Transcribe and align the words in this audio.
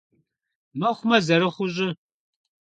Мыхъумэ 0.79 1.17
зэрыхъуу 1.25 1.69
щӏы. 1.73 1.89